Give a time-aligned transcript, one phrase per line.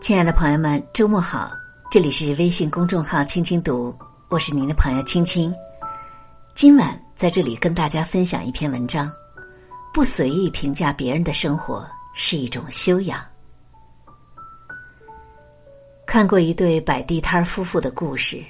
[0.00, 1.46] 亲爱的朋友们，周末好！
[1.90, 3.94] 这里是微信公众号“青青读”，
[4.28, 5.54] 我是您的朋友青青。
[6.54, 9.12] 今晚在这里跟大家分享一篇文章：
[9.92, 13.22] 不随意评价别人的生活是一种修养。
[16.06, 18.42] 看过一对摆地摊夫妇的故事。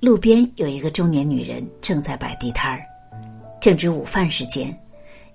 [0.00, 2.82] 路边有一个中年女人正在摆地摊儿，
[3.60, 4.74] 正值午饭时间，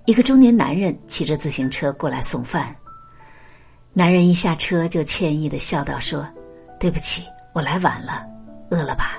[0.06, 2.74] 一个中年男人骑着自行车过来送饭。
[3.98, 6.24] 男人一下车就歉意的笑道：“说，
[6.78, 8.24] 对不起，我来晚了，
[8.70, 9.18] 饿了吧？”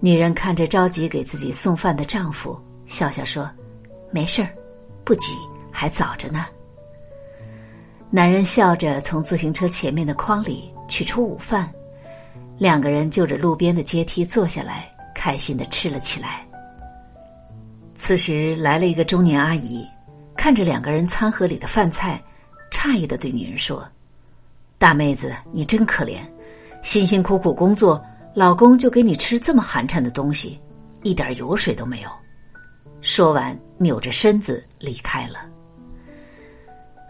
[0.00, 3.46] 女人看着着急给自己送饭的丈夫，笑笑说
[4.10, 4.48] ：“没事儿，
[5.04, 5.34] 不急，
[5.70, 6.46] 还早着呢。”
[8.08, 11.70] 男人笑着从自行车前面的筐里取出午饭，
[12.56, 16.46] 两个人就着路边的阶梯坐下来，开心的吃了起来。
[17.94, 19.86] 此时来了一个中年阿姨，
[20.34, 22.18] 看着两个人餐盒里的饭菜。
[22.78, 23.84] 诧异的对女人说
[24.78, 26.20] ：“大妹子，你真可怜，
[26.80, 28.00] 辛辛苦苦工作，
[28.34, 30.60] 老公就给你吃这么寒碜的东西，
[31.02, 32.10] 一点油水都没有。”
[33.02, 35.40] 说完，扭着身子离开了。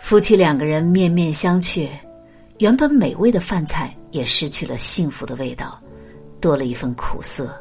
[0.00, 1.90] 夫妻两个人面面相觑，
[2.60, 5.78] 原本美味的饭菜也失去了幸福的味道，
[6.40, 7.54] 多了一份苦涩。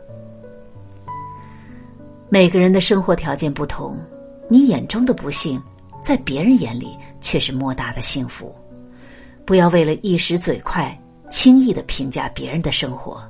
[2.29, 3.97] 每个人的生活条件不同，
[4.47, 5.61] 你眼中的不幸，
[6.01, 6.97] 在别人眼里。
[7.27, 8.55] 却是莫大的幸福。
[9.45, 10.97] 不要为了一时嘴快，
[11.29, 13.21] 轻易的评价别人的生活，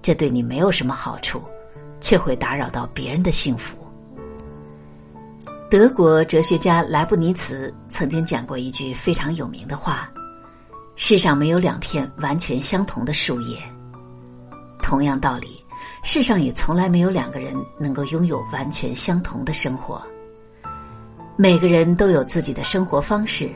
[0.00, 1.42] 这对你没有什么好处，
[2.00, 3.76] 却会打扰到别人的幸福。
[5.70, 10.10] 德国哲学家莱布尼茨曾经讲过一句非常有名的话
[10.96, 13.58] ：“世上没有两片完全相同的树叶。”
[14.82, 15.62] 同样道理，
[16.02, 20.02] 世上也从来没有两个人能够拥有完全相同的生活。
[21.38, 23.50] 每个人都有自己的生活方式，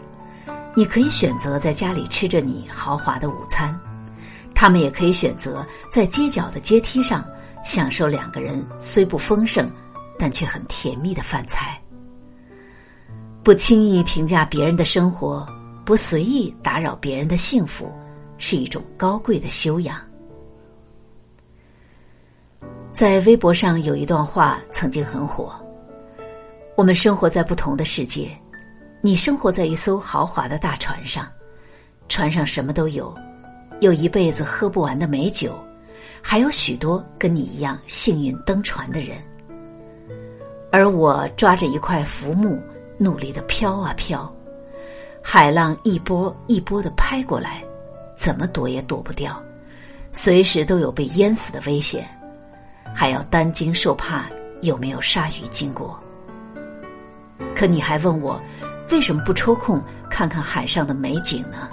[0.75, 3.75] 你可以选择在家里吃着你豪华的午餐，
[4.55, 7.25] 他们也可以选择在街角的阶梯上
[7.65, 9.71] 享受两个人虽不丰盛，
[10.19, 11.81] 但却很甜蜜的饭菜。
[13.43, 15.47] 不轻易评价别人的生活，
[15.85, 17.91] 不随意打扰别人的幸福，
[18.37, 19.97] 是一种高贵的修养。
[22.93, 25.60] 在微博上有一段话曾经很火。
[26.77, 28.31] 我们生活在不同的世界，
[29.03, 31.27] 你生活在一艘豪华的大船上，
[32.09, 33.15] 船上什么都有，
[33.81, 35.53] 有一辈子喝不完的美酒，
[36.23, 39.19] 还有许多跟你一样幸运登船的人。
[40.73, 42.59] 而我抓着一块浮木，
[42.97, 44.33] 努力的飘啊飘，
[45.23, 47.63] 海浪一波一波的拍过来，
[48.17, 49.43] 怎么躲也躲不掉，
[50.13, 52.09] 随时都有被淹死的危险，
[52.95, 54.25] 还要担惊受怕
[54.63, 56.01] 有没有鲨鱼经过。
[57.61, 58.41] 可你还问我，
[58.91, 59.79] 为什么不抽空
[60.09, 61.69] 看看海上的美景呢？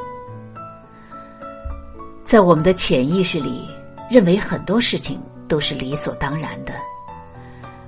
[2.25, 3.65] 在我们的潜意识里，
[4.11, 5.17] 认为很多事情
[5.47, 6.73] 都是理所当然的。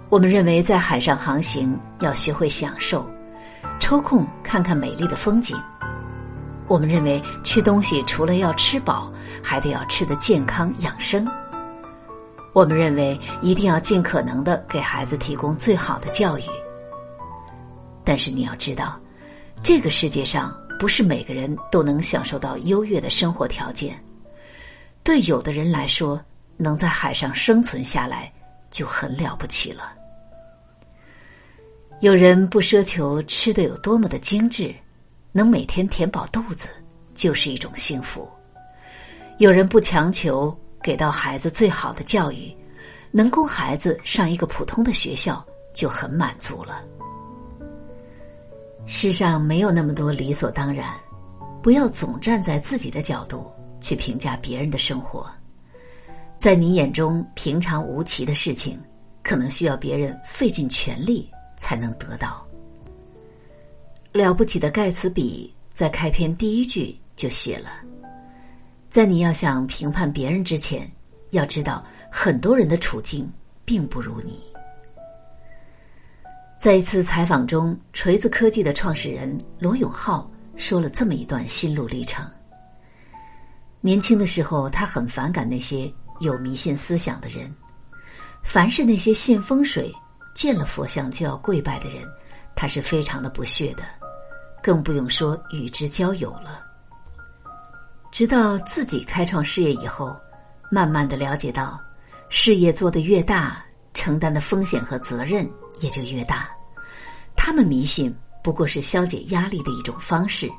[0.07, 3.05] 我们认为在海上航行要学会享受，
[3.81, 5.61] 抽空看看美丽的风景。
[6.67, 9.11] 我们认为吃东西除了要吃饱，
[9.43, 11.27] 还得要吃的健康养生。
[12.53, 16.43] 我们认为一定要尽可能的给孩子提供最好的教育。
[18.03, 18.99] 但是你要知道，
[19.63, 24.01] 这个世界上不是每个人都能享受到优越的生活条件。
[25.03, 26.21] 对有的人来说，
[26.57, 28.31] 能在海上生存下来
[28.69, 29.93] 就很了不起了。
[32.01, 34.73] 有人不奢求吃的有多么的精致，
[35.31, 36.69] 能每天填饱肚子
[37.13, 38.29] 就是一种幸福。
[39.37, 42.55] 有人不强求给到孩子最好的教育，
[43.11, 46.81] 能供孩子上一个普通的学校就很满足了。
[48.91, 50.89] 世上没有那么多理所当然，
[51.61, 53.45] 不要总站在自己的角度
[53.79, 55.29] 去评价别人的生活。
[56.39, 58.81] 在你眼中平常无奇的事情，
[59.21, 62.43] 可能需要别人费尽全力才能得到。
[64.11, 67.69] 了不起的盖茨比在开篇第一句就写了
[68.89, 70.91] ：“在你要想评判别人之前，
[71.29, 73.31] 要知道很多人的处境
[73.63, 74.41] 并不如你。”
[76.59, 82.29] 在一次采访中，锤子科技的创始人罗永浩说了这么一段心路历程。
[83.79, 85.89] 年轻的时候，他很反感那些
[86.19, 87.49] 有迷信思想的人，
[88.43, 89.89] 凡是那些信风水、
[90.35, 92.03] 见了佛像就要跪拜的人，
[92.57, 93.83] 他是非常的不屑的，
[94.61, 96.61] 更不用说与之交友了。
[98.11, 100.13] 直到自己开创事业以后，
[100.69, 101.79] 慢慢的了解到，
[102.27, 103.63] 事业做得越大，
[103.93, 105.49] 承担的风险和责任。
[105.79, 106.49] 也就越大，
[107.35, 110.49] 他们迷信不过是消解压力的一种方式，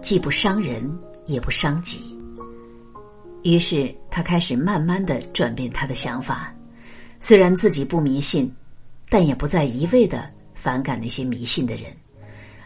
[0.00, 2.16] 既不伤人也不伤己。
[3.42, 6.54] 于是他开始慢慢的转变他的想法，
[7.20, 8.50] 虽然自己不迷信，
[9.08, 11.84] 但也不再一味的反感那些迷信的人，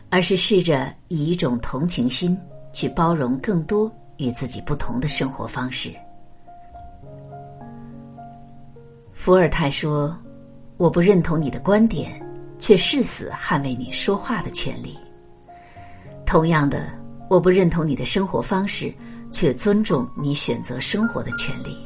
[0.08, 2.38] 而是试着以一种同情心
[2.72, 5.92] 去包容更多与自己不同的生活方式。
[9.12, 10.16] 伏尔泰说
[10.78, 12.18] ：“我不认同你的观点，
[12.58, 14.96] 却誓死捍卫你说话的权利。
[16.24, 16.88] 同样的，
[17.28, 18.90] 我不认同你的生活方式。”
[19.30, 21.76] 却尊重你选择生活的权利，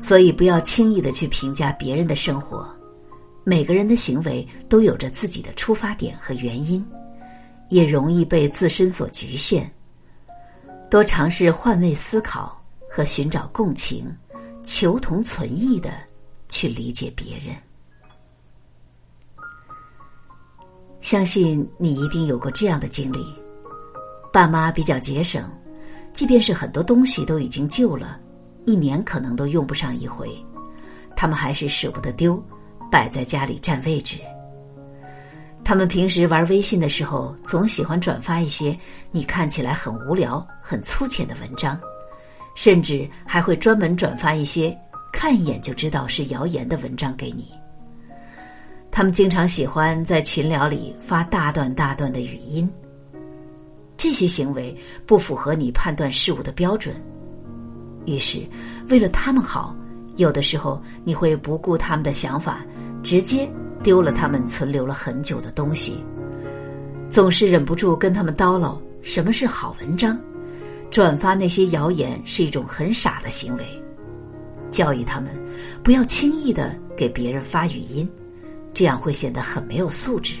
[0.00, 2.66] 所以不要轻易的去评价别人的生活。
[3.44, 6.82] 每个人的行为都有着自己的出发点和原因，
[7.68, 9.70] 也容易被自身所局限。
[10.90, 14.10] 多尝试换位思考和寻找共情，
[14.64, 15.90] 求同存异的
[16.52, 17.56] 去理解别人。
[21.00, 23.24] 相信你一定有过这样的经历：
[24.30, 25.50] 爸妈比较节省。
[26.12, 28.20] 即便是很多东西都已经旧了，
[28.66, 30.30] 一年可能都用不上一回，
[31.16, 32.40] 他们还是舍不得丢，
[32.90, 34.18] 摆在家里占位置。
[35.64, 38.78] 他们平时玩微信的时候，总喜欢转发一些
[39.10, 41.80] 你看起来很无聊、很粗浅的文章，
[42.54, 44.78] 甚至还会专门转发一些
[45.12, 47.48] 看一眼就知道是谣言的文章给你。
[48.90, 52.68] 他们经常喜欢在群聊里发大段大段的语音。
[53.96, 54.76] 这些行为
[55.06, 56.96] 不符合你判断事物的标准，
[58.04, 58.40] 于是，
[58.88, 59.76] 为了他们好，
[60.16, 62.64] 有的时候你会不顾他们的想法，
[63.02, 63.48] 直接
[63.82, 66.02] 丢了他们存留了很久的东西。
[67.08, 70.18] 总是忍不住跟他们叨唠什么是好文章，
[70.90, 73.81] 转发那些谣言是一种很傻的行为，
[74.72, 75.30] 教育他们
[75.84, 78.08] 不要轻易的给别人发语音，
[78.74, 80.34] 这样会显得很没有素质。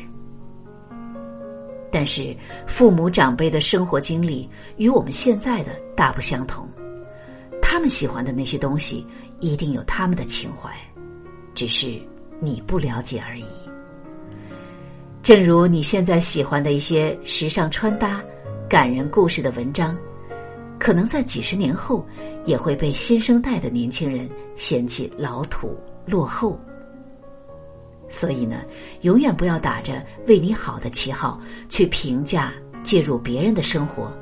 [1.92, 2.34] 但是，
[2.66, 4.48] 父母长辈的生活经历
[4.78, 6.66] 与我们现在的大不相同，
[7.60, 9.06] 他们喜欢的那些东西
[9.40, 10.70] 一定有他们的情怀，
[11.54, 12.00] 只是
[12.40, 13.44] 你不了解而已。
[15.22, 18.20] 正如你现在喜欢的一些时尚穿搭、
[18.68, 19.96] 感人故事的文章，
[20.82, 22.04] 可能在几十年后
[22.44, 26.58] 也会被新生代的年轻人嫌弃老土、落后。
[28.08, 28.64] 所以呢，
[29.02, 32.52] 永远不要打着为你好的旗号去评价、
[32.82, 34.12] 介入别人的生活，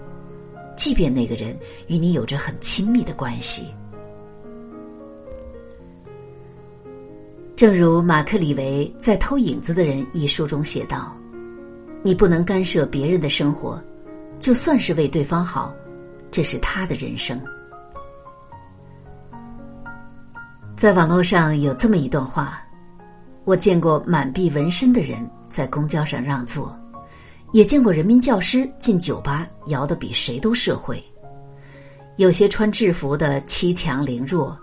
[0.76, 3.64] 即便那个人与你有着很亲密的关系。
[7.56, 11.16] 正如马克·李维在《偷影子的人》一书中写道
[12.04, 13.82] ：“你不能干涉别人的生活，
[14.38, 15.74] 就算是为对方好，
[16.30, 17.40] 这是他的人生。”
[20.76, 22.62] 在网络上有这么一段话。
[23.44, 26.78] 我见过满臂纹身的人在公交上让座，
[27.52, 31.02] 也见过人民教师进酒吧摇得比谁都社会。
[32.16, 34.56] 有些穿制服的欺强凌弱，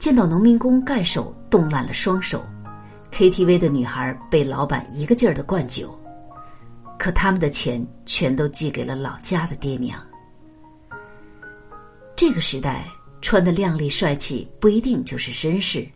[0.00, 2.44] 见到农民工盖手冻烂了双手
[3.12, 5.96] ；KTV 的女孩被老板一个劲儿的灌酒，
[6.98, 9.98] 可他们的钱全都寄给了老家的爹娘。
[12.26, 12.86] 这个时代，
[13.20, 15.86] 穿的靓丽帅气不一定就是绅士。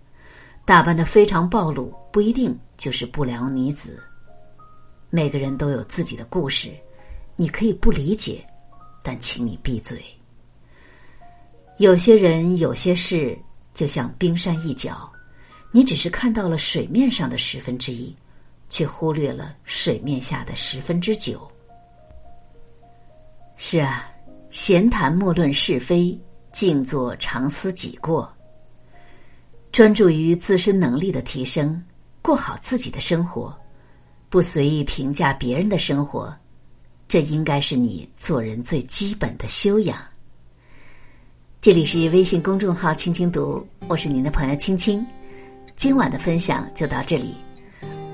[0.66, 3.98] 打扮的非常暴露，不一定就是不良女子。
[5.08, 6.68] 每个人都有自己的故事，
[7.34, 8.46] 你可以不理解，
[9.02, 9.98] 但请你闭嘴。
[11.78, 13.34] 有些人，有些事，
[13.72, 15.10] 就像冰山一角，
[15.72, 18.14] 你只是看到了水面上的十分之一，
[18.68, 21.50] 却忽略了水面下的十分之九。
[23.56, 24.06] 是啊，
[24.50, 26.18] 闲谈莫论是非，
[26.58, 28.28] 静坐常思己过。
[29.70, 31.80] 专注于自身能力的提升，
[32.20, 33.56] 过好自己的生活，
[34.28, 36.34] 不随意评价别人的生活，
[37.06, 39.96] 这应该是你做人最基本的修养。
[41.60, 45.06] 这里是微信公众号“青青读”，我是您的朋友青青。
[45.76, 47.36] 今晚的分享就到这里，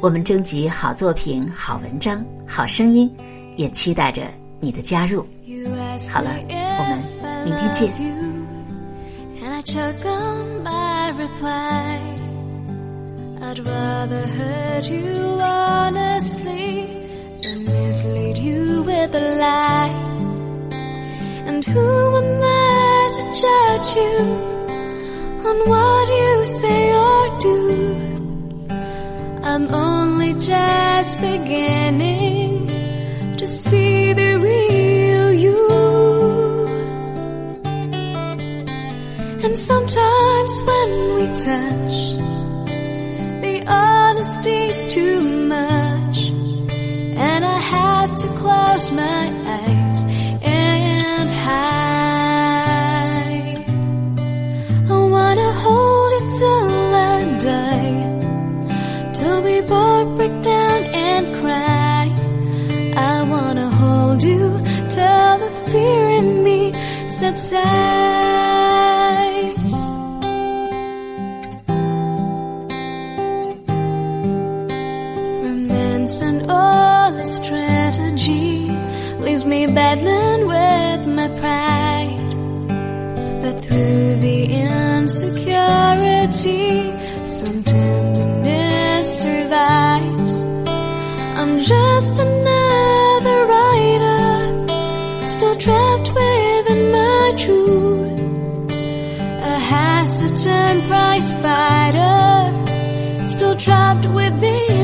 [0.02, 3.10] 我们征集好作品、好文章、好声音，
[3.56, 5.26] 也期待着你的加入。
[6.10, 7.02] 好了，我们
[7.46, 8.23] 明天见。
[9.64, 11.98] Choke on my reply.
[13.40, 17.08] I'd rather hurt you honestly
[17.42, 19.96] than mislead you with a lie.
[21.48, 24.18] And who am I to judge you
[25.48, 27.56] on what you say or do?
[29.42, 32.66] I'm only just beginning
[33.38, 34.63] to see the real
[39.54, 41.96] And sometimes when we touch,
[43.40, 46.30] the honesty's too much.
[47.14, 49.30] And I have to close my
[49.62, 50.04] eyes
[50.42, 52.34] and hide.
[54.90, 57.98] I wanna hold it till I die,
[59.14, 62.10] till we both break down and cry.
[62.96, 64.58] I wanna hold you
[64.90, 66.72] till the fear in me
[67.08, 68.33] subsides.
[76.14, 78.70] Romance and all its strategy
[79.18, 82.18] leaves me battling with my pride.
[83.42, 85.82] But through the insecurity,
[87.24, 90.44] some tenderness survives.
[91.40, 94.66] I'm just another writer,
[95.26, 98.20] still trapped within my truth.
[99.42, 102.52] A hesitant prize fighter,
[103.24, 104.83] still trapped within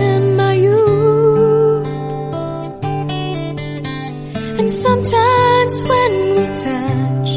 [4.81, 7.31] sometimes when we touch,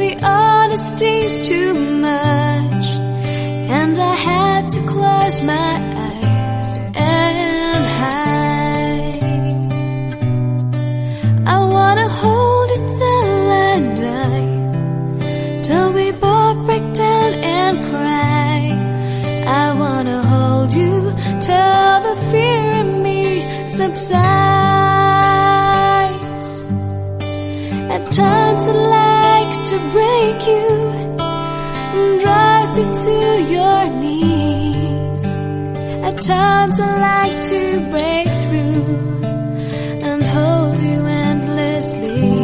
[0.00, 2.86] the honesty's too much,
[3.78, 5.72] and I had to close my
[6.08, 9.18] eyes and hide.
[11.46, 14.50] I wanna hold it till I die,
[15.62, 18.56] till we both break down and cry.
[19.46, 20.94] I wanna hold you
[21.46, 23.22] till the fear in me
[23.68, 24.57] subsides.
[28.18, 30.68] At times I like to break you
[31.94, 33.16] and drive you to
[33.54, 35.36] your knees.
[36.02, 39.22] At times I like to break through
[40.02, 42.34] and hold you endlessly.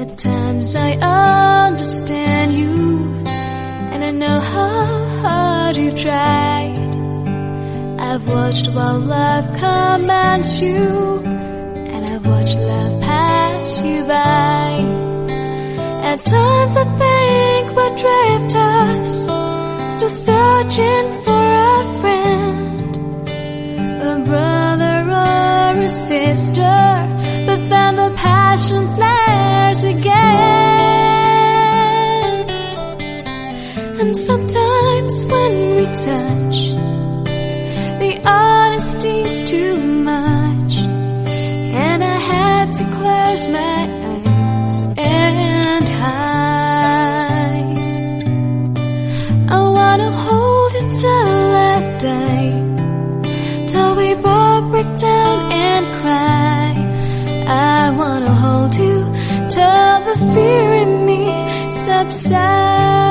[0.00, 0.92] At times I
[1.72, 6.78] understand you and I know how hard you tried.
[7.98, 11.18] I've watched while love commands you,
[12.24, 14.70] I've love pass you by.
[16.10, 17.96] At times I think we're
[18.54, 19.26] us,
[19.94, 23.28] still searching for a friend,
[24.02, 26.78] a brother or a sister,
[27.46, 30.32] but then the passion flares again.
[34.00, 36.58] And sometimes when we touch,
[38.00, 38.61] the honesty's
[43.42, 47.72] close my eyes and hide.
[49.48, 52.54] I wanna hold it till I die,
[53.66, 56.74] till we both break down and cry.
[57.48, 59.04] I wanna hold you
[59.48, 61.22] till the fear in me
[61.72, 63.01] subsides.